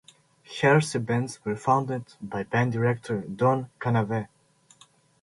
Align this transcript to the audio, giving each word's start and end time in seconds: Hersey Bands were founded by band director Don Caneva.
Hersey 0.59 0.97
Bands 0.97 1.45
were 1.45 1.55
founded 1.55 2.15
by 2.19 2.41
band 2.41 2.71
director 2.73 3.21
Don 3.21 3.69
Caneva. 3.79 4.29